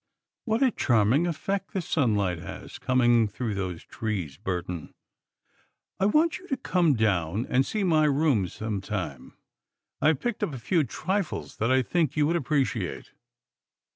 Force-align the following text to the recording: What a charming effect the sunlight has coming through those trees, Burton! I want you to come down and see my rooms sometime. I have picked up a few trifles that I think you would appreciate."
What 0.45 0.63
a 0.63 0.71
charming 0.71 1.27
effect 1.27 1.73
the 1.73 1.81
sunlight 1.83 2.39
has 2.39 2.79
coming 2.79 3.27
through 3.27 3.53
those 3.53 3.83
trees, 3.83 4.35
Burton! 4.35 4.95
I 5.99 6.07
want 6.07 6.39
you 6.39 6.47
to 6.47 6.57
come 6.57 6.95
down 6.95 7.45
and 7.47 7.63
see 7.63 7.83
my 7.83 8.05
rooms 8.05 8.53
sometime. 8.53 9.37
I 10.01 10.07
have 10.07 10.19
picked 10.19 10.41
up 10.41 10.55
a 10.55 10.57
few 10.57 10.85
trifles 10.85 11.57
that 11.57 11.71
I 11.71 11.83
think 11.83 12.17
you 12.17 12.25
would 12.25 12.35
appreciate." 12.35 13.11